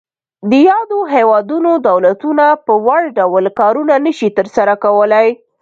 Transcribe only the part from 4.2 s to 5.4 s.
تر سره کولای.